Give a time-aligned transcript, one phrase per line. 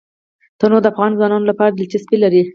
[0.59, 2.43] تنوع د افغان ځوانانو لپاره دلچسپي لري.